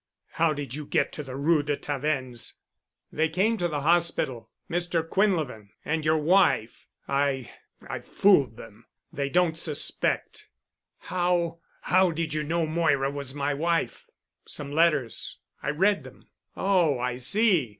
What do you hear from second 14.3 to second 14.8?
"Some